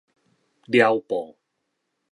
[0.65, 1.37] 撩布